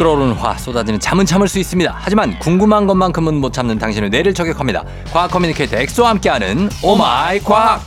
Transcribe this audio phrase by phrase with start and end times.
[0.00, 1.94] 끓어오르는 화 쏟아지는 잠은 참을 수 있습니다.
[1.94, 4.82] 하지만 궁금한 것만큼은 못 참는 당신의 뇌를 저격합니다.
[5.12, 7.84] 과학 커뮤니케이터 엑소와 함께하는 오마이 과학.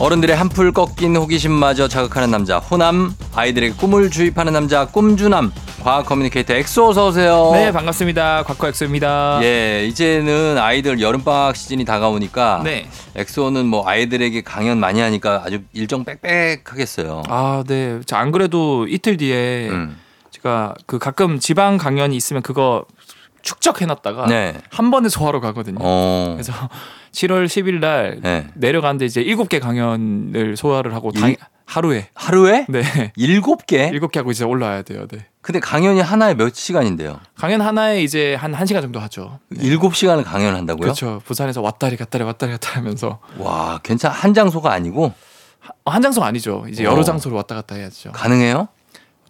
[0.00, 6.90] 어른들의 한풀 꺾인 호기심마저 자극하는 남자 호남 아이들에게 꿈을 주입하는 남자 꿈주남 과학 커뮤니케이터 엑소
[6.90, 7.50] 어서 오세요.
[7.54, 8.44] 네 반갑습니다.
[8.44, 9.40] 곽과 엑소입니다.
[9.42, 12.88] 예, 이제는 아이들 여름 방학 시즌이 다가오니까 네.
[13.16, 17.24] 엑소는 뭐 아이들에게 강연 많이 하니까 아주 일정 빽빽하겠어요.
[17.28, 18.00] 아 네.
[18.06, 19.98] 저안 그래도 이틀 뒤에 음.
[20.30, 22.84] 제가 그 가끔 지방 강연이 있으면 그거
[23.42, 24.54] 축적해놨다가 네.
[24.70, 25.78] 한 번에 소화로 가거든요.
[25.80, 26.30] 어.
[26.34, 26.52] 그래서
[27.12, 28.46] 7월 10일 날 네.
[28.54, 32.82] 내려가는데 이제 일곱 개 강연을 소화를 하고 당, 일- 하루에 하루에 네
[33.16, 33.88] 일곱 개?
[33.92, 35.06] 일곱 개 하고 이제 올라와야 돼요.
[35.08, 35.26] 네.
[35.40, 37.18] 근데 강연이 하나에 몇 시간인데요?
[37.34, 39.38] 강연 하나에 이제 한 1시간 정도 하죠.
[39.60, 40.82] 일곱 시간을 강연을 한다고요?
[40.82, 41.20] 그렇죠.
[41.24, 45.12] 부산에서 왔다리 갔다리 왔다리 갔다리 하면서 와, 괜찮 한 장소가 아니고
[45.84, 46.64] 어, 한 장소 아니죠.
[46.68, 47.04] 이제 여러 어.
[47.04, 48.12] 장소로 왔다 갔다 해야죠.
[48.12, 48.68] 가능해요?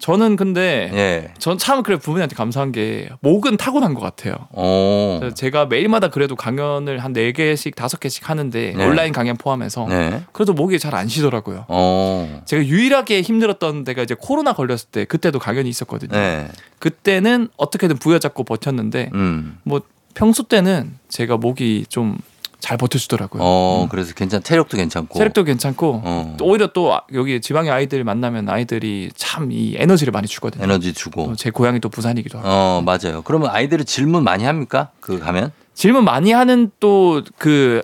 [0.03, 1.33] 저는 근데 예.
[1.39, 4.35] 전참 그래 부모님한테 감사한 게 목은 타고난 것 같아요.
[4.51, 5.21] 어.
[5.37, 8.85] 제가 매일마다 그래도 강연을 한 네개씩 다섯 개씩 하는데 네.
[8.85, 10.25] 온라인 강연 포함해서 네.
[10.33, 11.67] 그래도 목이 잘 안 쉬더라고요.
[11.69, 12.43] 어.
[12.47, 16.11] 제가 유일하게 힘들었던 데가 이제 코로나 걸렸을 때 그때도 강연이 있었거든요.
[16.11, 16.49] 네.
[16.81, 19.59] 그때는 어떻게든 부여잡고 버텼는데 음.
[19.63, 19.81] 뭐
[20.15, 22.19] 평소 때는 제가 목이 좀
[22.63, 23.43] 잘 버텨주더라고요.
[23.45, 23.89] 어, 음.
[23.89, 25.19] 그래서 괜찮 체력도 괜찮고.
[25.19, 26.35] 체력도 괜찮고 어.
[26.39, 30.63] 또 오히려 또 여기 지방의 아이들 만나면 아이들이 참 이 에너지를 많이 주거든요.
[30.63, 31.31] 에너지 주고.
[31.31, 32.49] 어, 제 고향이 또 부산이기도 하고.
[32.49, 33.23] 어, 맞아요.
[33.23, 34.91] 그러면 아이들은 질문 많이 합니까?
[35.01, 35.51] 그 가면?
[35.75, 37.83] 질문 많이 하는 또 그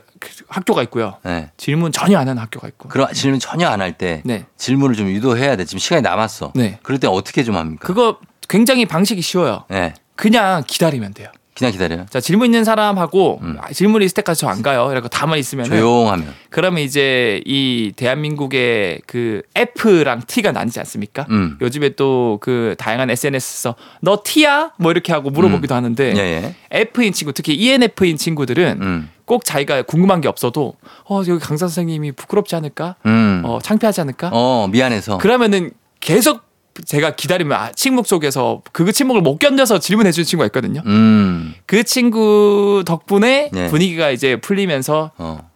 [0.48, 1.16] 학교가 있고요.
[1.24, 1.50] 네.
[1.56, 2.88] 질문 전혀 안 하는 학교가 있고.
[2.88, 4.44] 그럼 질문 전혀 안 할 때 네.
[4.56, 5.64] 질문을 좀 유도해야 돼.
[5.64, 6.52] 지금 시간이 남았어.
[6.54, 6.78] 네.
[6.84, 7.84] 그럴 때 어떻게 좀 합니까?
[7.86, 9.64] 그거 굉장히 방식이 쉬워요.
[9.68, 9.94] 네.
[10.14, 11.28] 그냥 기다리면 돼요.
[11.58, 12.06] 그냥 기다려요.
[12.08, 13.56] 자, 질문 있는 사람하고 음.
[13.60, 14.88] 아, 질문이 있을 때까지 저 안 가요.
[14.90, 16.32] 이러고 다만 있으면 조용하면.
[16.50, 21.26] 그러면 이제 이 대한민국의 그 F랑 T가 나뉘지 않습니까?
[21.30, 21.58] 음.
[21.60, 24.70] 요즘에 또 그 다양한 SNS에서 너 T야?
[24.78, 26.54] 뭐 이렇게 하고 물어보기도 하는데 예, 예.
[26.70, 29.10] F인 친구, 특히 ENF인 친구들은 음.
[29.24, 30.74] 꼭 자기가 궁금한 게 없어도
[31.08, 32.94] 어 여기 강사 선생님이 부끄럽지 않을까?
[33.06, 33.42] 음.
[33.44, 34.30] 어 창피하지 않을까?
[34.32, 35.18] 어, 미안해서.
[35.18, 35.70] 그러면은
[36.00, 36.42] 계속
[36.84, 40.82] 제가 기다리면 아, 침묵 속에서 그 침묵을 못 견뎌서 질문해 주는 친구가 있거든요.
[40.86, 41.54] 음.
[41.66, 43.68] 그 친구 덕분에 네.
[43.68, 45.48] 분위기가 이제 풀리면서 어.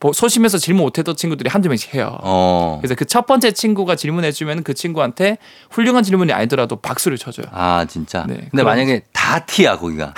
[0.00, 2.18] 보- 소심해서 질문 못했던 친구들이 한두 명씩 해요.
[2.22, 2.78] 어.
[2.82, 5.38] 그래서 그 첫 번째 친구가 질문해 주면 그 친구한테
[5.70, 7.46] 훌륭한 질문이 아니더라도 박수를 쳐줘요.
[7.52, 8.24] 아, 진짜.
[8.28, 10.12] 네, 근데 만약에 다 티야, 거기가.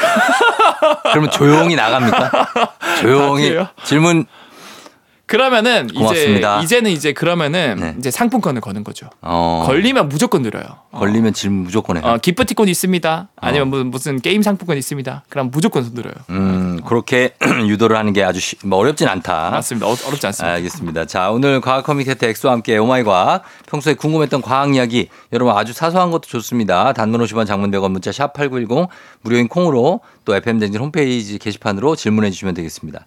[1.13, 2.31] 그러면 조용히 나갑니까?
[3.01, 3.55] 조용히?
[3.85, 4.27] 질문
[5.27, 6.59] 그러면은 고맙습니다.
[6.59, 7.95] 이제 이제는 이제 그러면은 네.
[7.99, 9.09] 이제 상품권을 거는 거죠.
[9.23, 9.65] 어.
[9.67, 10.65] 걸리면 무조건 드려요.
[10.93, 11.01] 어.
[11.01, 12.05] 걸리면 질문 무조건 해요.
[12.07, 13.29] 어, 기프티콘 있습니다.
[13.35, 15.25] 아니면 무- 무슨 게임 상품권 있습니다.
[15.29, 16.15] 그럼 무조건 손들어요.
[16.31, 17.35] 음, 그렇게
[17.67, 19.51] 유도를 하는 게 아주 쉬, 뭐 어렵진 않다.
[19.51, 19.89] 맞습니다.
[19.89, 20.55] 어, 어렵지 않습니다.
[20.55, 21.05] 알겠습니다.
[21.07, 23.43] 자, 오늘 과학 커뮤니케이터 엑소와 함께 오마이 과학.
[23.67, 26.93] 평소에 궁금했던 과학 이야기 여러분 아주 사소한 것도 좋습니다.
[26.93, 28.89] 단문 50원 장문 100원 문자 샵 8910
[29.23, 33.05] 무료인 콩으로 또 FM 대행진 홈페이지 게시판으로 질문해 주시면 되겠습니다.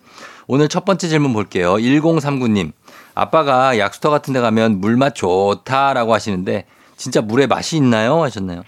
[0.51, 1.75] 오늘 첫 번째 질문 볼게요.
[1.75, 2.71] 1039님.
[3.13, 6.65] 아빠가 약수터 같은 데 가면 물맛 좋다라고 하시는데
[6.97, 8.23] 진짜 물에 맛이 있나요?
[8.23, 8.63] 하셨나요?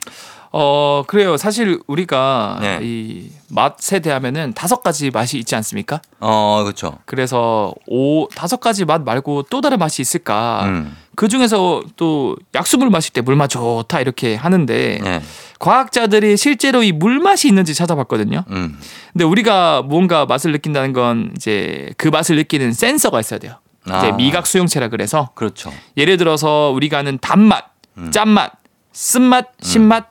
[0.51, 1.37] 어, 그래요.
[1.37, 2.79] 사실 우리가 네.
[2.83, 6.03] 이 맛에 대하면은 다섯 가지 맛이 있지 않습니까?
[6.19, 6.99] 어, 그렇죠.
[7.05, 10.65] 그래서 오 다섯 가지 맛 말고 또 다른 맛이 있을까?
[10.65, 10.95] 음.
[11.16, 15.22] 그 중에서 또 약수물 마실 때 물맛 좋다 이렇게 하는데 네.
[15.59, 18.45] 과학자들이 실제로 이 물맛이 있는지 찾아봤거든요.
[18.49, 18.79] 음.
[19.11, 23.55] 근데 우리가 뭔가 맛을 느낀다는 건 이제 그 맛을 느끼는 센서가 있어야 돼요.
[23.85, 24.11] 이제 아.
[24.11, 25.73] 미각 수용체라 그래서 그렇죠.
[25.97, 27.66] 예를 들어서 우리가 아는 단맛,
[27.97, 28.11] 음.
[28.11, 28.53] 짠맛,
[28.93, 30.09] 쓴맛, 신맛,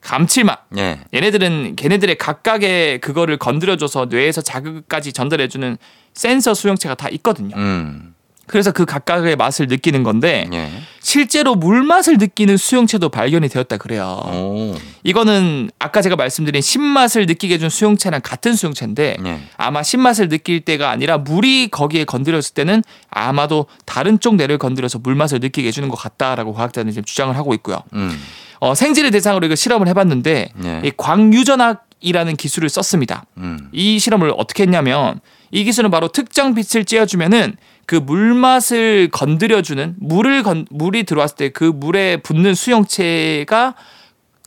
[0.00, 0.66] 감칠맛.
[0.76, 1.00] 예.
[1.14, 5.78] 얘네들은 걔네들의 각각의 그거를 건드려줘서 뇌에서 자극까지 전달해주는
[6.12, 7.56] 센서 수용체가 다 있거든요.
[7.56, 8.14] 음.
[8.46, 10.70] 그래서 그 각각의 맛을 느끼는 건데 예.
[11.00, 14.20] 실제로 물 맛을 느끼는 수용체도 발견이 되었다 그래요.
[14.26, 14.74] 오.
[15.02, 19.40] 이거는 아까 제가 말씀드린 신맛을 느끼게 해준 수용체랑 같은 수용체인데 예.
[19.56, 25.14] 아마 신맛을 느낄 때가 아니라 물이 거기에 건드렸을 때는 아마도 다른 쪽 뇌를 건드려서 물
[25.14, 27.82] 맛을 느끼게 해주는 것 같다라고 과학자는 지금 주장을 하고 있고요.
[27.94, 28.18] 음.
[28.60, 30.82] 어, 생쥐를 대상으로 이거 실험을 해봤는데 네.
[30.84, 33.24] 이 광유전학 유독이라는 기술을 썼습니다.
[33.38, 33.70] 음.
[33.72, 35.20] 이 실험을 어떻게 했냐면
[35.50, 41.64] 이 기술은 바로 특정 빛을 쬐어주면은 그 물맛을 건드려주는 물을 건, 물이 들어왔을 때 그
[41.64, 43.74] 물에 붙는 수용체가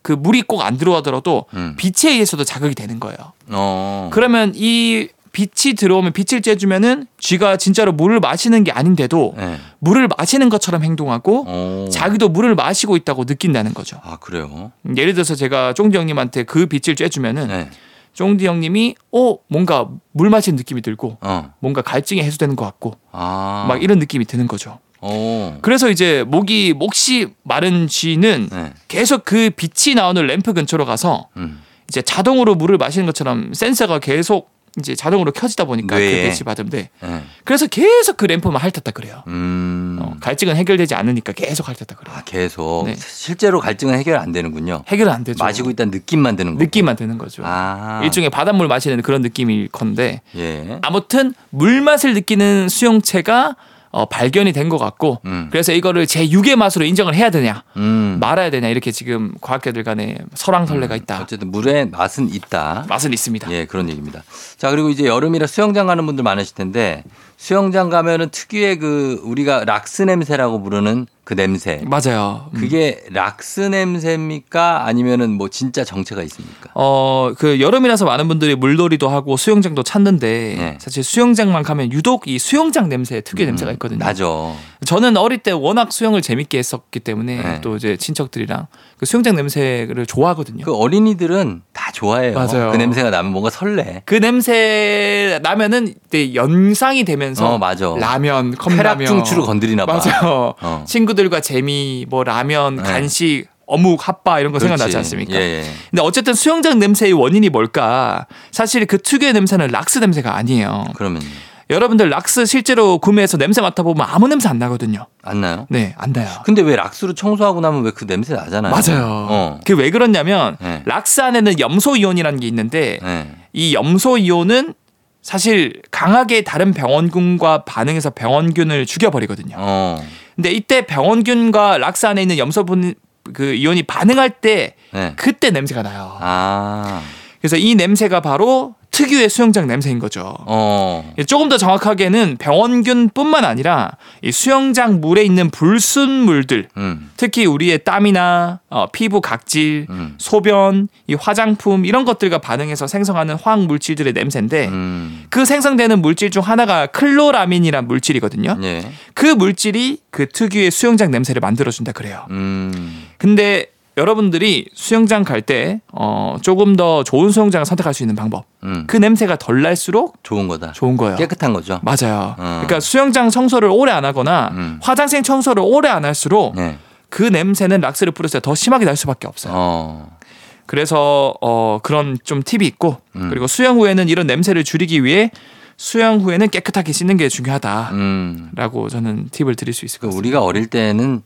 [0.01, 1.75] 그 물이 꼭 안 들어가더라도 음.
[1.77, 3.17] 빛에 의해서도 자극이 되는 거예요.
[3.49, 4.09] 어.
[4.13, 9.57] 그러면 이 빛이 들어오면 빛을 쬐주면은 쥐가 진짜로 물을 마시는 게 아닌데도 네.
[9.79, 11.87] 물을 마시는 것처럼 행동하고 어.
[11.91, 13.99] 자기도 물을 마시고 있다고 느낀다는 거죠.
[14.03, 14.71] 아 그래요.
[14.95, 17.69] 예를 들어서 제가 쫑디 형님한테 그 빛을 쬐주면은 네.
[18.17, 21.53] 쫑디 형님이 어 뭔가 물 마시는 느낌이 들고 어.
[21.59, 23.67] 뭔가 갈증이 해소되는 것 같고 아.
[23.69, 24.79] 막 이런 느낌이 드는 거죠.
[25.01, 25.59] 어.
[25.61, 28.73] 그래서 이제 목이 몫이 마른 쥐는 네.
[28.87, 31.61] 계속 그 빛이 나오는 램프 근처로 가서 음.
[31.89, 36.23] 이제 자동으로 물을 마시는 것처럼 센서가 계속 이제 자동으로 켜지다 보니까 그 뇌에.
[36.29, 37.23] 빛이 받은데 네.
[37.43, 39.23] 그래서 계속 그 램프만 핥았다 그래요.
[39.27, 39.97] 음.
[39.99, 42.15] 어, 갈증은 해결되지 않으니까 계속 핥았다 그래요.
[42.15, 42.95] 아 계속 네.
[42.95, 44.83] 실제로 갈증은 해결 안 되는군요.
[44.87, 45.43] 해결 안 되죠.
[45.43, 46.63] 마시고 있다는 느낌만 드는 거.
[46.63, 47.43] 느낌만 드는 거죠.
[47.45, 48.01] 아.
[48.03, 50.79] 일종의 바닷물 마시는 그런 느낌일 건데 예.
[50.83, 53.55] 아무튼 물 맛을 느끼는 수용체가
[53.91, 55.47] 어, 발견이 된 것 같고 음.
[55.49, 58.17] 그래서 이거를 제 6의 맛으로 인정을 해야 되냐 음.
[58.19, 61.21] 말아야 되냐 이렇게 지금 과학계들 간에 설왕설래가 있다.
[61.21, 62.85] 어쨌든 물의 맛은 있다.
[62.89, 63.49] 맛은 있습니다.
[63.51, 64.23] 예, 그런 얘기입니다.
[64.57, 67.03] 자, 그리고 이제 여름이라 수영장 가는 분들 많으실 텐데
[67.37, 71.83] 수영장 가면은 특유의 그 우리가 락스 냄새라고 부르는 그 냄새.
[71.85, 72.49] 맞아요.
[72.53, 72.59] 음.
[72.59, 74.85] 그게 락스 냄새입니까?
[74.87, 76.71] 아니면은 뭐 진짜 정체가 있습니까?
[76.73, 80.77] 어, 그 여름이라서 많은 분들이 물놀이도 하고 수영장도 찾는데 네.
[80.79, 83.97] 사실 수영장만 가면 유독 이 수영장 냄새 특유의 냄새가 있거든요.
[83.97, 84.55] 음, 나죠.
[84.85, 87.61] 저는 어릴 때 워낙 수영을 재밌게 했었기 때문에 네.
[87.61, 88.67] 또 이제 친척들이랑
[88.97, 90.63] 그 수영장 냄새를 좋아하거든요.
[90.63, 92.33] 그 어린이들은 다 좋아해요.
[92.33, 92.71] 맞아요.
[92.71, 94.03] 그 냄새가 나면 뭔가 설레.
[94.05, 97.95] 그 냄새 나면은 이제 연상이 되면서 어, 맞아.
[97.97, 99.99] 라면, 컵라면 쾌락중추를 건드리나 봐.
[99.99, 100.53] 맞아요.
[100.61, 100.83] 어.
[100.87, 102.83] 친구들과 재미, 뭐 라면, 네.
[102.83, 104.97] 간식, 어묵, 핫바 이런 거 생각나지 그렇지.
[104.97, 105.33] 않습니까?
[105.33, 105.63] 예, 예.
[105.89, 108.27] 근데 어쨌든 수영장 냄새의 원인이 뭘까?
[108.51, 110.85] 사실 그 특유의 냄새는 락스 냄새가 아니에요.
[110.95, 111.21] 그러면
[111.69, 115.07] 여러분들 락스 실제로 구매해서 냄새 맡아보면 아무 냄새 안 나거든요.
[115.21, 115.67] 안 나요?
[115.69, 116.29] 네, 안 나요.
[116.45, 118.71] 근데 왜 락스로 청소하고 나면 왜 그 냄새 나잖아요.
[118.73, 119.05] 맞아요.
[119.29, 119.59] 어.
[119.65, 120.81] 그게 왜 그러냐면 네.
[120.85, 123.31] 락스 안에는 염소 이온이라는 게 있는데 네.
[123.53, 124.73] 이 염소 이온은
[125.21, 129.55] 사실 강하게 다른 병원균과 반응해서 병원균을 죽여버리거든요.
[129.57, 130.01] 어.
[130.35, 132.93] 근데 이때 병원균과 락스 안에 있는 염소분
[133.33, 135.13] 그 이온이 반응할 때 네.
[135.17, 136.15] 그때 냄새가 나요.
[136.21, 137.01] 아.
[137.41, 140.33] 그래서 이 냄새가 바로 특유의 수영장 냄새인 거죠.
[140.47, 141.13] 어.
[141.27, 143.91] 조금 더 정확하게는 병원균뿐만 아니라
[144.23, 147.11] 이 수영장 물에 있는 불순물들, 음.
[147.15, 150.15] 특히 우리의 땀이나 어, 피부 각질, 음.
[150.17, 155.25] 소변, 이 화장품 이런 것들과 반응해서 생성하는 화학 물질들의 냄새인데 음.
[155.29, 158.57] 그 생성되는 물질 중 하나가 클로라민이란 물질이거든요.
[158.63, 158.91] 예.
[159.13, 162.25] 그 물질이 그 특유의 수영장 냄새를 만들어준다 그래요.
[162.31, 163.05] 음.
[163.19, 163.67] 근데
[163.97, 168.45] 여러분들이 수영장 갈 때 어, 조금 더 좋은 수영장을 선택할 수 있는 방법.
[168.63, 168.83] 음.
[168.87, 170.71] 그 냄새가 덜 날수록 좋은 거다.
[170.73, 171.15] 좋은 거예요.
[171.17, 171.79] 깨끗한 거죠.
[171.81, 172.35] 맞아요.
[172.37, 172.61] 어.
[172.65, 174.79] 그러니까 수영장 청소를 오래 안 하거나 음.
[174.81, 176.77] 화장실 청소를 오래 안 할수록 네.
[177.09, 179.53] 그 냄새는 락스를 뿌렸을 때 더 심하게 날 수밖에 없어요.
[179.55, 180.17] 어.
[180.65, 183.29] 그래서 어 그런 좀 팁이 있고 음.
[183.29, 185.31] 그리고 수영 후에는 이런 냄새를 줄이기 위해
[185.77, 188.89] 수영 후에는 깨끗하게 씻는 게 중요하다라고 음.
[188.89, 190.19] 저는 팁을 드릴 수 있을 것그 같습니다.
[190.19, 191.21] 우리가 어릴 때는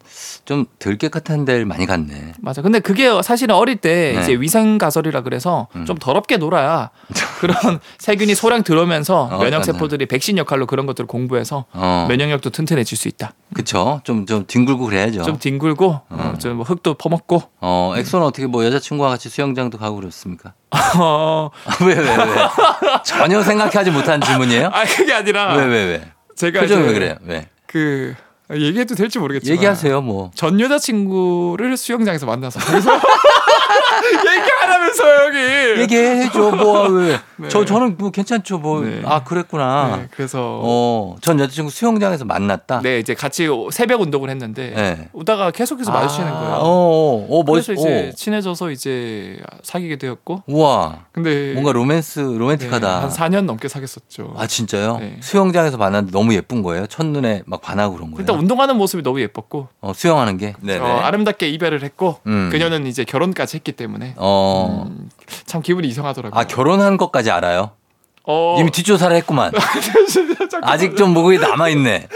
[0.46, 2.34] 좀 덜 깨끗한 데를 많이 갔네.
[2.40, 2.62] 맞아.
[2.62, 4.22] 근데 그게 사실은 어릴 때 네.
[4.22, 5.86] 이제 위생 가설이라 그래서 음.
[5.86, 6.90] 좀 더럽게 놀아야
[7.40, 9.64] 그런 세균이 소량 들어오면서 어, 면역.
[9.64, 12.08] 세포들이 백신 역할로 그런 것들을 공부해서 어.
[12.10, 13.34] 면역력도 튼튼해질 수 있다.
[13.54, 14.02] 그쵸.
[14.04, 15.22] 좀, 좀 뒹굴고 그래야죠.
[15.24, 20.54] 좀 뒹굴고 어, 좀뭐 흙도 퍼먹고 어, 엑소는 어떻게 뭐 여자친구와 같이 수영장도 가고 그렇습니까?
[20.98, 21.52] 어,
[21.86, 22.36] 왜, 왜, 왜?
[23.06, 24.70] 전혀 생각하지 못한 질문 이에요?
[24.74, 26.12] 아 그게 아니라 왜, 왜, 왜?
[26.36, 27.16] 제가 표정이 이제 왜 그래요?
[27.26, 27.48] 왜?
[27.68, 28.16] 그
[28.52, 30.32] 얘기해도 될지 모르겠지만 얘기하세요, 뭐.
[30.36, 32.92] 전 여자친구를 수영장에서 만나서 거기서
[34.72, 37.20] 얘기하라면서 여기 얘기해줘, 뭐, 왜.
[37.38, 37.50] 네.
[37.50, 38.82] 저, 저는 뭐 괜찮죠, 뭐.
[38.82, 39.02] 네.
[39.06, 39.98] 아, 그랬구나.
[39.98, 42.82] 네, 그래서 어, 전 여자친구 수영장에서 만났다?
[42.82, 45.10] 네 이제 같이 새벽 운동을 했는데 네.
[45.14, 46.54] 오다가 계속해서 마주치는 아, 거예요.
[46.56, 48.16] 어, 어, 어, 멋, 그래서 이제 어.
[48.16, 51.06] 친해져서 이제 사귀게 되었고 우와.
[51.12, 53.02] 근데 뭔가 로맨스, 네, 로맨틱하다.
[53.02, 54.36] 한 4년 넘게 사귀었었죠.
[54.38, 54.98] 아, 진짜요?
[55.00, 55.18] 네.
[55.22, 56.86] 수영장에서 만났는데 너무 예쁜 거예요?
[56.88, 58.22] 첫눈에 막 반하고 그런 거예요?
[58.22, 60.54] 일단 운동하는 모습이 너무 예뻤고 어, 수영하는 게?
[60.62, 60.80] 네네.
[60.80, 62.50] 어, 아름답게 이별을 했고 음.
[62.52, 64.61] 그녀는 이제 결혼까지 했기 때문에 어.
[64.68, 65.10] 음,
[65.46, 66.40] 참 기분이 이상하더라고요.
[66.40, 67.72] 아, 결혼한 것까지 알아요?
[68.24, 69.52] 어, 이미 뒷조사를 했구만.
[70.64, 72.08] 아직 좀 목이 남아 있네.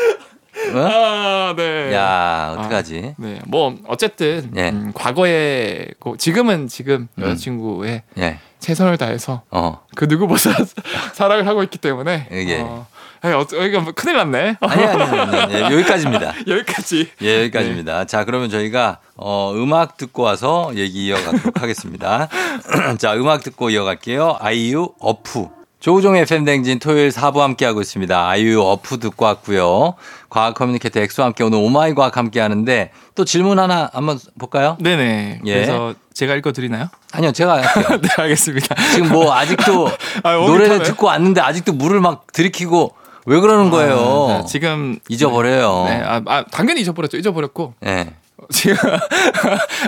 [0.74, 0.80] 어?
[0.80, 1.94] 아, 네.
[1.94, 3.16] 야, 어떡하지?
[3.18, 4.70] 네, 뭐 어쨌든 예.
[4.70, 7.24] 음, 과거에 그- 지금은 지금 음.
[7.24, 8.40] 여자친구의 예.
[8.60, 9.82] 최선을 다해서 어.
[9.96, 10.50] 그 누구보다
[11.14, 12.62] 사랑을 하고 있기 때문에 예.
[12.62, 12.88] 어,
[13.24, 14.58] 에, 어, 이거 뭐 큰일 났네.
[14.60, 15.54] 아니, 아니, 아니, 아니.
[15.54, 16.34] 예, 여기까지입니다.
[16.48, 17.10] 여기까지.
[17.22, 18.00] 예, 여기까지입니다.
[18.00, 18.06] 네.
[18.06, 22.28] 자, 그러면 저희가 어, 음악 듣고 와서 얘기 이어가도록 하겠습니다.
[23.00, 24.38] 자, 음악 듣고 이어갈게요.
[24.40, 25.48] 아이유 어푸.
[25.86, 28.28] 조우종 FM 대행진 토요일 4부 함께하고 있습니다.
[28.28, 29.94] 아이유 어푸 듣고 왔고요.
[30.32, 34.78] 과학 커뮤니케이터 엑소와 함께 오늘 오마이 과학 함께 하는데 또 질문 하나 한번 볼까요?
[34.82, 35.42] 네네.
[35.46, 35.54] 예.
[35.54, 36.88] 그래서 제가 읽어드리나요?
[37.12, 37.98] 아니요, 제가 할게요.
[38.02, 38.76] 네, 알겠습니다.
[38.96, 39.90] 지금 뭐 아직도
[40.24, 40.82] 아, 노래를.
[40.82, 42.96] 듣고 왔는데 아직도 물을 막 들이키고
[43.28, 44.28] 왜 그러는 거예요?
[44.32, 45.86] 아, 네, 지금 잊어버려요.
[45.88, 47.18] 네, 아, 아, 당연히 잊어버렸죠.
[47.18, 48.16] 잊어버렸고 예.
[48.50, 48.76] 지금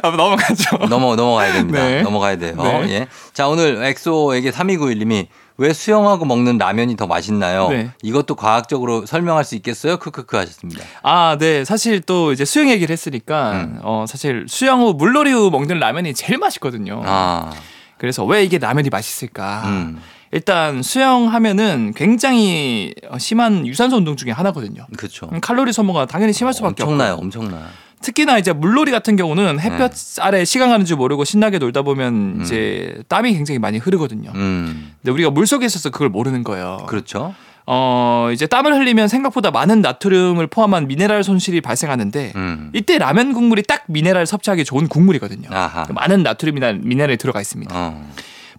[0.04, 0.78] 아, 넘어가죠.
[0.90, 1.84] 넘어 넘어가야 됩니다.
[1.84, 2.02] 네.
[2.04, 2.56] 넘어가야 돼요.
[2.56, 2.90] 네.
[2.90, 3.08] 예.
[3.34, 5.28] 자 오늘 엑소에게 3291님이
[5.58, 7.70] 왜 수영하고 먹는 라면이 더 맛있나요?
[7.70, 7.90] 네.
[8.04, 9.98] 이것도 과학적으로 설명할 수 있겠어요?
[9.98, 10.84] 크크크 하셨습니다.
[11.02, 11.66] 아, 네.
[11.66, 13.80] 사실 또 이제 수영 얘기를 했으니까 음.
[13.82, 17.02] 어 사실 수영 후 물놀이 후 먹는 라면이 제일 맛있거든요.
[17.06, 17.52] 아,
[17.98, 19.64] 그래서 왜 이게 라면이 맛있을까?
[19.66, 20.00] 음,
[20.32, 24.86] 일단 수영하면은 굉장히 심한 유산소 운동 중에 하나거든요.
[24.96, 25.28] 그렇죠.
[25.32, 27.68] 음, 칼로리 소모가 당연히 심할 수밖에 엄청나요, 없고 엄청나.
[28.02, 32.42] 특히나 이제 물놀이 같은 경우는 햇볕 아래 시간 가는 줄 모르고 신나게 놀다 보면 음.
[32.42, 34.32] 이제 땀이 굉장히 많이 흐르거든요.
[34.36, 36.86] 음, 근데 우리가 물 속에 있어서 그걸 모르는 거예요.
[36.88, 37.34] 그렇죠.
[37.70, 43.64] 어 이제 땀을 흘리면 생각보다 많은 나트륨을 포함한 미네랄 손실이 발생하는데 음, 이때 라면 국물이
[43.64, 45.50] 딱 미네랄 섭취하기 좋은 국물이거든요.
[45.52, 45.86] 아하.
[45.94, 47.74] 많은 나트륨이나 미네랄이 들어가 있습니다.
[47.76, 48.10] 어,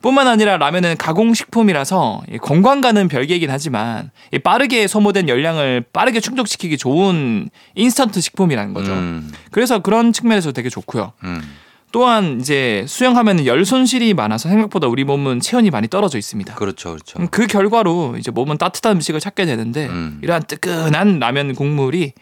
[0.03, 7.51] 뿐만 아니라 라면은 가공식품이라서 이 건강과는 별개이긴 하지만 이 빠르게 소모된 열량을 빠르게 충족시키기 좋은
[7.75, 8.93] 인스턴트 식품이라는 거죠.
[8.93, 11.13] 음, 그래서 그런 측면에서 되게 좋고요.
[11.25, 11.43] 음,
[11.91, 16.55] 또한 이제 수영하면 열 손실이 많아서 생각보다 우리 몸은 체온이 많이 떨어져 있습니다.
[16.55, 17.19] 그렇죠, 그렇죠.
[17.19, 20.19] 음, 그 결과로 이제 몸은 따뜻한 음식을 찾게 되는데 음.
[20.23, 22.13] 이러한 뜨끈한 라면 국물이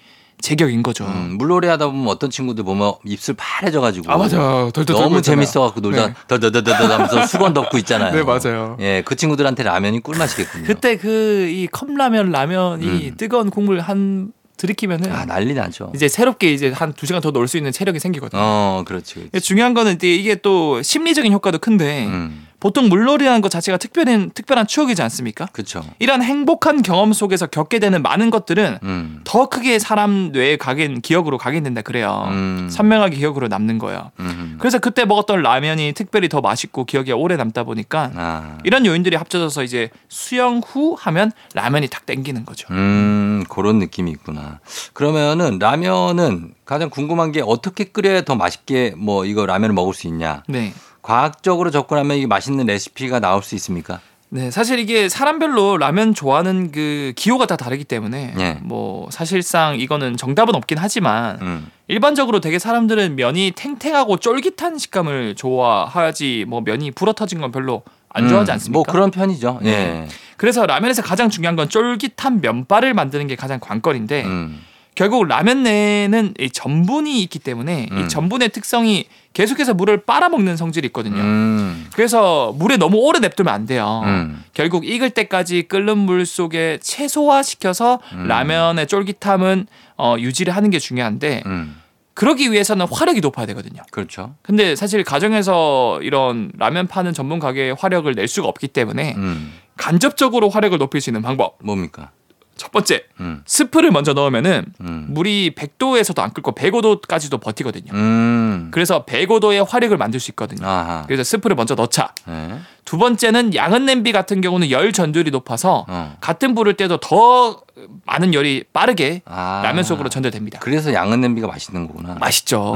[0.40, 1.04] 제격인 거죠.
[1.06, 4.36] 음, 물놀이 하다 보면 어떤 친구들 보면 입술 파래져 가지고 아 맞아.
[4.72, 5.22] 덜덜 너무 있잖아요.
[5.22, 6.14] 재밌어 갖고 놀다 네.
[6.28, 8.14] 더더더더더 하면서 수건 덮고 있잖아요.
[8.14, 8.76] 네 맞아요.
[8.80, 10.64] 예, 그 친구들한테 라면이 꿀맛이겠군요.
[10.66, 13.14] 그때 그 이 컵라면 라면이 음.
[13.16, 15.92] 뜨거운 국물 한 들이키면은 아 난리 나죠.
[15.94, 18.40] 이제 새롭게 이제 한 두 시간 더 놀 수 있는 체력이 생기거든요.
[18.42, 19.28] 어, 그렇지.
[19.30, 19.40] 그렇지.
[19.40, 25.02] 중요한 거는 이게 또 심리적인 효과도 큰데 음, 보통 물놀이라는 것 자체가 특별한 특별한 추억이지
[25.02, 25.46] 않습니까?
[25.52, 25.84] 그렇죠.
[25.98, 31.38] 이런 행복한 경험 속에서 겪게 되는 많은 것들은 음, 더 크게 사람 뇌에 각인 기억으로
[31.38, 32.26] 각인된다 그래요.
[32.30, 32.68] 음.
[32.70, 34.10] 선명하게 기억으로 남는 거예요.
[34.20, 34.56] 음.
[34.58, 39.62] 그래서 그때 먹었던 라면이 특별히 더 맛있고 기억에 오래 남다 보니까 아, 이런 요인들이 합쳐져서
[39.62, 42.68] 이제 수영 후 하면 라면이 탁 땡기는 거죠.
[42.70, 44.60] 음, 그런 느낌이 있구나.
[44.92, 50.42] 그러면은 라면은 가장 궁금한 게 어떻게 끓여야 더 맛있게 뭐 이거 라면을 먹을 수 있냐?
[50.48, 50.72] 네.
[51.06, 54.00] 과학적으로 접근하면 이게 맛있는 레시피가 나올 수 있습니까?
[54.28, 58.58] 네, 사실 이게 사람별로 라면 좋아하는 그 기호가 다 다르기 때문에 예.
[58.60, 66.44] 뭐 사실상 이거는 정답은 없긴 하지만 음, 일반적으로 되게 사람들은 면이 탱탱하고 쫄깃한 식감을 좋아하지
[66.48, 68.76] 뭐 면이 불어터진 건 별로 안 좋아하지 음, 않습니까?
[68.76, 69.60] 뭐 그런 편이죠.
[69.62, 69.70] 예.
[69.70, 70.08] 네.
[70.36, 74.60] 그래서 라면에서 가장 중요한 건 쫄깃한 면발을 만드는 게 가장 관건인데 음,
[74.96, 77.98] 결국 라면 내에는 이 전분이 있기 때문에 음.
[77.98, 81.20] 이 전분의 특성이 계속해서 물을 빨아먹는 성질이 있거든요.
[81.20, 84.02] 음, 그래서 물에 너무 오래 냅두면 안 돼요.
[84.06, 84.42] 음.
[84.54, 88.26] 결국 익을 때까지 끓는 물 속에 최소화시켜서 음.
[88.26, 89.66] 라면의 쫄깃함은
[89.98, 91.76] 어, 유지를 하는 게 중요한데 음,
[92.14, 93.82] 그러기 위해서는 화력이 높아야 되거든요.
[93.90, 94.34] 그렇죠.
[94.40, 100.48] 근데 사실 가정에서 이런 라면 파는 전문 가게의 화력을 낼 수가 없기 때문에 음, 간접적으로
[100.48, 101.58] 화력을 높일 수 있는 방법.
[101.62, 102.12] 뭡니까?
[102.56, 107.92] 첫 번째, 음, 스프를 먼저 넣으면은 음, 물이 100도에서도 안 끓고 105도까지도 버티거든요.
[107.92, 110.66] 음, 그래서 105도의 화력을 만들 수 있거든요.
[110.66, 111.04] 아하.
[111.06, 112.12] 그래서 스프를 먼저 넣자.
[112.26, 112.58] 네.
[112.84, 116.16] 두 번째는 양은 냄비 같은 경우는 열 전율이 높아서 어.
[116.20, 117.62] 같은 불을 때도 더
[118.06, 119.60] 많은 열이 빠르게 아.
[119.64, 120.60] 라면 속으로 전달됩니다.
[120.60, 122.14] 그래서 양은 냄비가 맛있는 거구나.
[122.14, 122.74] 맛있죠.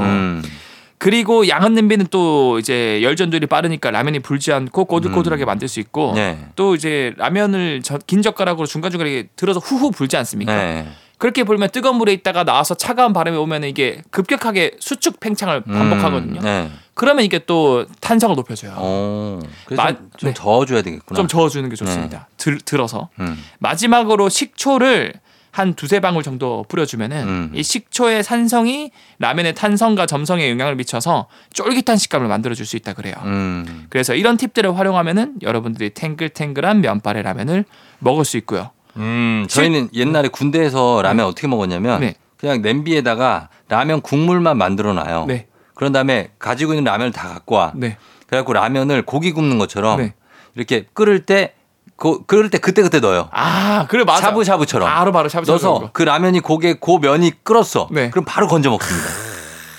[1.00, 5.80] 음, 그리고 양은 냄비는 또 이제 열 전율이 빠르니까 라면이 불지 않고 꼬들꼬들하게 만들 수
[5.80, 6.38] 있고 네.
[6.56, 10.54] 또 이제 라면을 저- 긴 젓가락으로 중간중간에 들어서 후후 불지 않습니까?
[10.54, 10.86] 네.
[11.16, 16.40] 그렇게 불면 뜨거운 물에 있다가 나와서 차가운 바람이 오면 이게 급격하게 수축 팽창을 반복하거든요.
[16.40, 16.70] 음, 네.
[16.94, 18.72] 그러면 이게 또 탄성을 높여줘요.
[18.76, 19.38] 어.
[19.66, 20.34] 그래서 마- 좀, 좀 네.
[20.34, 21.16] 저어줘야 되겠구나.
[21.16, 22.28] 좀 저어주는 게 좋습니다.
[22.38, 25.12] 들, 들어서 음, 마지막으로 식초를
[25.50, 27.50] 한 두세 방울 정도 뿌려주면은 음.
[27.54, 33.14] 이 식초의 산성이 라면의 탄성과 점성에 영향을 미쳐서 쫄깃한 식감을 만들어줄 수 있다 그래요.
[33.24, 33.86] 음.
[33.90, 37.64] 그래서 이런 팁들을 활용하면은 여러분들이 탱글탱글한 면발의 라면을
[37.98, 38.70] 먹을 수 있고요.
[38.96, 42.14] 음, 저희는 옛날에 군대에서 라면 어떻게 먹었냐면 네.
[42.36, 45.26] 그냥 냄비에다가 라면 국물만 만들어 놔요.
[45.26, 47.72] 네, 그런 다음에 가지고 있는 라면을 다 갖고 와.
[47.76, 50.14] 네, 그래갖고 라면을 고기 굽는 것처럼 네.
[50.54, 51.54] 이렇게 끓을 때
[52.00, 53.28] 그 그럴 때 그때 그때 넣어요.
[53.30, 54.22] 아, 그래 맞아.
[54.22, 55.50] 샤브샤브처럼 바로 바로 샤브샤브.
[55.52, 57.88] 넣어서 그 라면이 고개 고 면이 끓었어.
[57.92, 58.10] 네.
[58.10, 59.06] 그럼 바로 건져 먹습니다.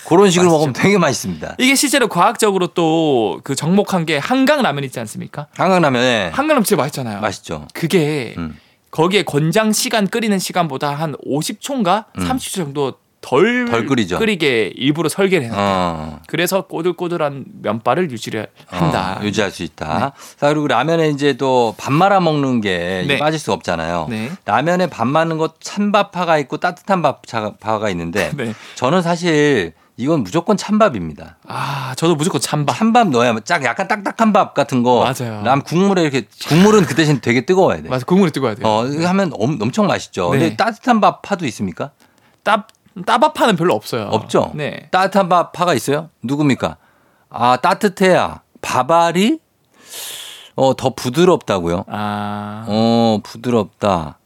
[0.07, 0.57] 그런 식으로 맛있죠.
[0.57, 1.55] 먹으면 되게 맛있습니다.
[1.57, 5.47] 이게 실제로 과학적으로 또 그 정목한 게 한강 라면 있지 않습니까?
[5.57, 7.21] 한강 라면에 한강 라면 진짜 맛있잖아요.
[7.21, 7.67] 맛있죠.
[7.73, 8.55] 그게 음.
[8.91, 12.27] 거기에 권장 시간 끓이는 시간보다 한 50초인가 음.
[12.27, 14.17] 30초 정도 덜, 덜 끓이죠.
[14.17, 15.61] 끓이게 일부러 설계를 해놨다.
[15.61, 16.19] 어.
[16.27, 19.19] 그래서 꼬들꼬들한 면발을 유지를 한다.
[19.19, 20.13] 어, 유지할 수 있다.
[20.39, 23.17] 자, 그리고 라면에 이제 또 밥 말아 먹는 게 네.
[23.19, 24.07] 빠질 수가 없잖아요.
[24.09, 24.31] 네.
[24.45, 28.53] 라면에 밥 맞는 거 찬밥파가 있고 따뜻한 밥파가 있는데 네.
[28.75, 31.37] 저는 사실 이건 무조건 찬밥입니다.
[31.47, 32.75] 아, 저도 무조건 찬밥.
[32.75, 35.03] 찬밥 넣어야 짝 약간 딱딱한 밥 같은 거.
[35.05, 35.43] 맞아요.
[35.43, 37.89] 람 국물에 이렇게 국물은 그 대신 되게 뜨거워야 돼.
[37.89, 38.67] 맞아, 국물이 뜨거워야 돼요.
[38.67, 40.31] 어, 이거 하면 엄, 엄청 맛있죠.
[40.33, 40.39] 네.
[40.39, 41.91] 근데 따뜻한 밥 파도 있습니까?
[42.43, 42.65] 따
[43.05, 44.07] 따밥파는 별로 없어요.
[44.11, 44.51] 없죠.
[44.53, 44.87] 네.
[44.91, 46.09] 따뜻한 밥 파가 있어요?
[46.23, 46.77] 누굽니까?
[47.29, 48.41] 아, 따뜻해야.
[48.61, 49.39] 밥알이
[50.55, 51.85] 어, 더 부드럽다고요?
[51.87, 52.65] 아.
[52.67, 54.19] 어, 부드럽다.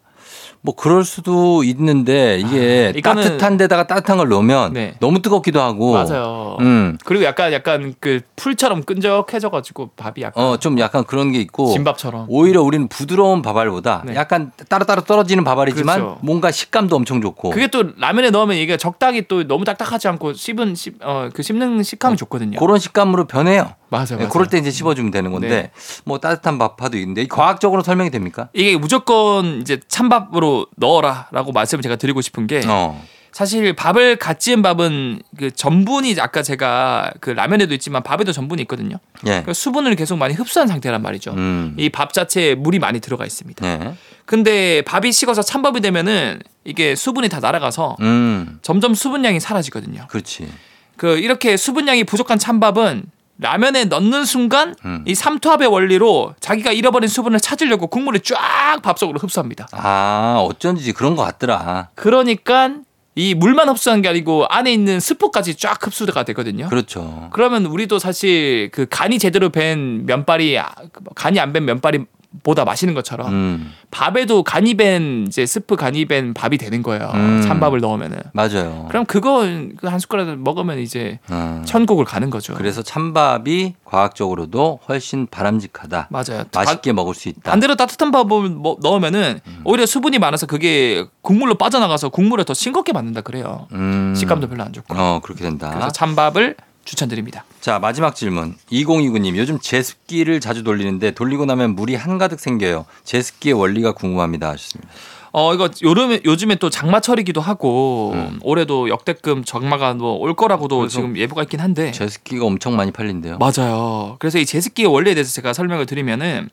[0.65, 4.95] 뭐 그럴 수도 있는데 이게 아, 따뜻한 데다가 따뜻한 걸 넣으면 네.
[4.99, 6.57] 너무 뜨겁기도 하고 맞아요.
[6.59, 6.97] 음.
[7.05, 11.67] 그리고 약간 약간 그 풀처럼 끈적해져 가지고 밥이 약간 어, 좀 약간 그런 게 있고
[11.67, 12.25] 진밥처럼.
[12.29, 14.15] 오히려 우리는 부드러운 밥알보다 네.
[14.15, 16.17] 약간 따로따로 떨어지는 밥알이지만 그렇죠.
[16.21, 20.73] 뭔가 식감도 엄청 좋고 그게 또 라면에 넣으면 이게 적당히 또 너무 딱딱하지 않고 씹은
[20.73, 22.57] 씹, 어, 그 씹는 식감이 좋거든요.
[22.57, 23.75] 그런 식감으로 변해요.
[23.89, 24.05] 맞아요.
[24.05, 24.29] 네, 맞아요.
[24.29, 25.71] 그럴 때 이제 씹어주면 되는 건데 네.
[26.03, 28.49] 뭐 따뜻한 밥파도 있는데 이 과학적으로 설명이 됩니까?
[28.53, 33.01] 이게 무조건 이제 찬밥으로 넣어라라고 말씀을 제가 드리고 싶은 게 어.
[33.35, 38.95] 사실 밥을 갓 지은 밥은 그 전분이 아까 제가 그 라면에도 있지만 밥에도 전분이 있거든요.
[39.25, 39.29] 예.
[39.29, 41.31] 그러니까 수분을 계속 많이 흡수한 상태란 말이죠.
[41.31, 41.75] 음.
[41.77, 43.67] 이밥 자체에 물이 많이 들어가 있습니다.
[43.67, 43.93] 예.
[44.23, 48.59] 근데 밥이 식어서 찬밥이 되면은 이게 수분이 다 날아가서 음.
[48.61, 50.07] 점점 수분량이 사라지거든요.
[50.07, 50.47] 그렇지.
[50.95, 53.03] 그 이렇게 수분량이 부족한 찬밥은
[53.37, 55.03] 라면에 넣는 순간 음.
[55.05, 59.67] 이 삼투압의 원리로 자기가 잃어버린 수분을 찾으려고 국물을 쫙 밥속으로 흡수합니다.
[59.73, 61.89] 아, 어쩐지 그런 것 같더라.
[61.95, 62.71] 그러니까
[63.17, 66.67] 이 물만 흡수한 게 아니고 안에 있는 스프까지 쫙 흡수가 되거든요.
[66.69, 67.29] 그렇죠.
[67.33, 70.69] 그러면 우리도 사실 그 간이 제대로 밴 면발이 아,
[71.15, 72.05] 간이 안 밴 면발이
[72.43, 73.71] 보다 맛있는 것처럼 음.
[73.91, 77.11] 밥에도 간이 밴 이제 스프 간이 밴 밥이 되는 거예요.
[77.13, 77.41] 음.
[77.45, 78.19] 찬밥을 넣으면은.
[78.33, 78.85] 맞아요.
[78.89, 79.45] 그럼 그거
[79.77, 81.63] 그한 숟가락 먹으면 이제 음.
[81.65, 82.53] 천국을 가는 거죠.
[82.55, 86.09] 그래서 찬밥이 과학적으로도 훨씬 바람직하다.
[86.09, 86.43] 맞아요.
[86.53, 87.51] 맛있게 먹을 수 있다.
[87.51, 89.61] 반대로 따뜻한 밥을 뭐- 넣으면은 음.
[89.63, 93.67] 오히려 수분이 많아서 그게 국물로 빠져나가서 국물을 더 싱겁게 만든다 그래요.
[93.73, 94.13] 음.
[94.15, 94.93] 식감도 별로 안 좋고.
[94.97, 95.69] 어, 그렇게 된다.
[95.71, 97.43] 그래서 찬밥을 추천드립니다.
[97.59, 98.55] 자, 마지막 질문.
[98.71, 102.85] 2029님, 요즘 제습기를 자주 돌리는데 돌리고 나면 물이 한가득 생겨요.
[103.03, 104.49] 제습기의 원리가 궁금합니다.
[104.49, 104.91] 하셨습니다.
[105.37, 108.39] 어 이거 요즘에 요즘에 또 장마철이기도 하고 음.
[108.41, 113.37] 올해도 역대급 장마가 뭐 올 거라고도 그래서 지금 예보가 있긴 한데 제습기가 엄청 많이 팔린대요.
[113.39, 114.15] 맞아요.
[114.19, 116.47] 그래서 이 제습기의 원리에 대해서 제가 설명을 드리면은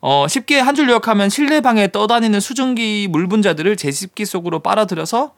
[0.00, 5.30] 어 쉽게 한 줄 요약하면 실내 방에 떠다니는 수증기 물 분자들을 제습기 속으로 빨아들여서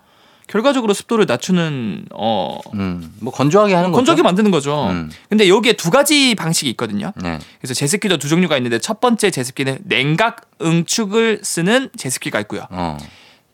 [0.46, 3.96] 결과적으로 습도를 낮추는 어 음, 뭐 건조하게 하는 거죠.
[3.98, 4.88] 건조하게 만드는 거죠.
[4.90, 5.11] 음.
[5.28, 7.12] 근데 여기에 두 가지 방식이 있거든요.
[7.16, 7.38] 네.
[7.61, 12.66] 그래서 제습기도 두 종류가 있는데 첫 번째 제습기는 냉각 응축을 쓰는 제습기가 있고요.
[12.70, 12.96] 어.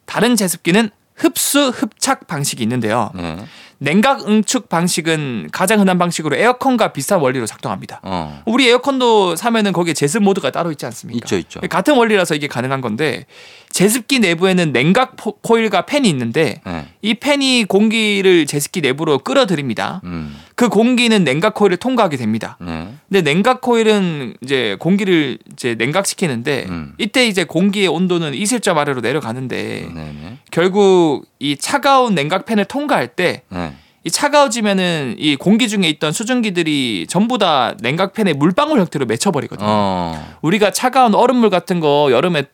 [0.04, 3.10] 다른 제습기는 흡수 흡착 방식이 있는데요.
[3.14, 3.44] 네.
[3.86, 7.98] 냉각 응축 방식은 가장 흔한 방식으로 에어컨과 비슷한 원리로 작동합니다.
[8.04, 8.40] 어.
[8.46, 11.18] 우리 에어컨도 사면은 거기에 제습 모드가 따로 있지 않습니까?
[11.24, 11.60] 있죠, 있죠.
[11.68, 13.26] 같은 원리라서 이게 가능한 건데
[13.70, 16.86] 제습기 내부에는 냉각 포- 코일과 팬이 있는데 네.
[17.00, 20.02] 이 팬이 공기를 제습기 내부로 끌어들입니다.
[20.04, 20.36] 음.
[20.54, 22.58] 그 공기는 냉각 코일을 통과하게 됩니다.
[22.60, 22.88] 네.
[23.08, 26.92] 근데 냉각 코일은 이제 공기를 이제 냉각시키는데 음.
[26.98, 30.38] 이때 이제 공기의 온도는 이슬점 아래로 내려가는데 네, 네.
[30.52, 33.71] 결국 이 차가운 냉각 팬을 통과할 때 네.
[34.04, 39.66] 이 차가워지면은 이 공기 중에 있던 수증기들이 전부 다 냉각팬의 물방울 형태로 맺혀버리거든요.
[39.68, 40.36] 어.
[40.42, 42.44] 우리가 차가운 얼음물 같은 거 여름에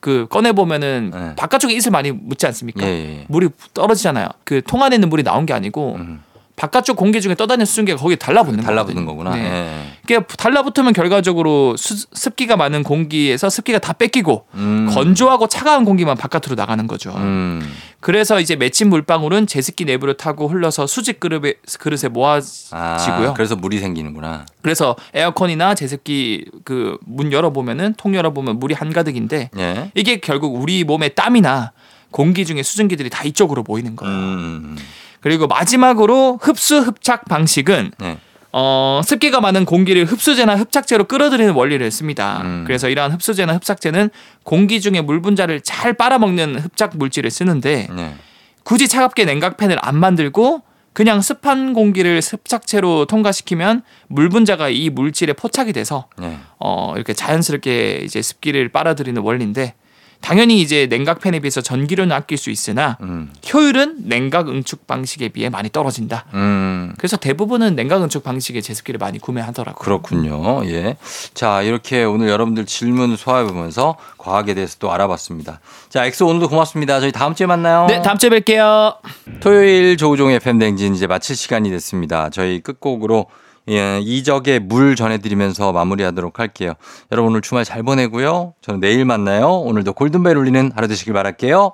[0.00, 1.34] 그 꺼내 보면은 네.
[1.36, 2.86] 바깥쪽에 이슬 많이 묻지 않습니까?
[2.86, 3.24] 예, 예.
[3.28, 4.28] 물이 떨어지잖아요.
[4.44, 6.22] 그 통 안에 있는 물이 나온 게 아니고 음.
[6.56, 9.30] 바깥쪽 공기 중에 떠다니는 수증기가 거기에 달라붙는 달라붙는 거거든요.
[9.30, 9.48] 거구나.
[9.50, 9.50] 네.
[9.50, 9.86] 예.
[10.04, 14.88] 이게 달라붙으면 결과적으로 수- 습기가 많은 공기에서 습기가 다 뺏기고 음.
[14.90, 17.10] 건조하고 차가운 공기만 바깥으로 나가는 거죠.
[17.16, 17.60] 음.
[18.00, 23.30] 그래서 이제 맺힌 물방울은 제습기 내부를 타고 흘러서 수직 그릇에, 그릇에 모아지고요.
[23.30, 24.46] 아, 그래서 물이 생기는구나.
[24.62, 29.90] 그래서 에어컨이나 제습기 그 문 열어보면은 통 열어보면 물이 한가득인데 예.
[29.94, 31.72] 이게 결국 우리 몸의 땀이나
[32.10, 33.96] 공기 중에 수증기들이 다 이쪽으로 모이는 음.
[33.96, 34.14] 거예요.
[34.14, 34.76] 음.
[35.20, 38.18] 그리고 마지막으로 흡수 흡착 방식은 네.
[38.52, 42.40] 어, 습기가 많은 공기를 흡수제나 흡착제로 끌어들이는 원리를 씁니다.
[42.42, 42.64] 음.
[42.66, 44.08] 그래서 이러한 흡수제나 흡착제는
[44.44, 48.14] 공기 중에 물 분자를 잘 빨아먹는 흡착 물질을 쓰는데 네.
[48.62, 50.62] 굳이 차갑게 냉각팬을 안 만들고
[50.94, 56.38] 그냥 습한 공기를 습착체로 통과시키면 물 분자가 이 물질에 포착이 돼서 네.
[56.58, 59.74] 어 이렇게 자연스럽게 이제 습기를 빨아들이는 원리인데
[60.20, 63.32] 당연히 이제 냉각팬에 비해서 전기료는 아낄 수 있으나 음.
[63.52, 66.24] 효율은 냉각 응축 방식에 비해 많이 떨어진다.
[66.34, 66.92] 음.
[66.98, 69.78] 그래서 대부분은 냉각 응축 방식의 제습기를 많이 구매하더라고요.
[69.78, 70.64] 그렇군요.
[70.66, 70.96] 예.
[71.34, 75.60] 자, 이렇게 오늘 여러분들 질문 소화해 보면서 과학에 대해서 또 알아봤습니다.
[75.88, 77.00] 자, 엑소 오늘도 고맙습니다.
[77.00, 77.86] 저희 다음 주에 만나요.
[77.86, 78.96] 네, 다음 주에 뵐게요.
[79.40, 82.30] 토요일 조우종의 FM 대행진 이제 마칠 시간이 됐습니다.
[82.30, 83.26] 저희 끝곡으로
[83.68, 86.74] 예, 이적의 물 전해드리면서 마무리하도록 할게요.
[87.10, 88.54] 여러분 오늘 주말 잘 보내고요.
[88.60, 89.48] 저는 내일 만나요.
[89.50, 91.72] 오늘도 골든벨 울리는 하루 되시길 바랄게요.